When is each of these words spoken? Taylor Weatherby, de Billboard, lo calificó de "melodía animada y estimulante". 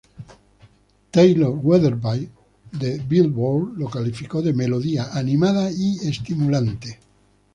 Taylor 1.11 1.59
Weatherby, 1.63 2.27
de 2.71 2.97
Billboard, 3.07 3.77
lo 3.77 3.87
calificó 3.87 4.41
de 4.41 4.51
"melodía 4.51 5.09
animada 5.13 5.69
y 5.71 5.99
estimulante". 6.07 6.97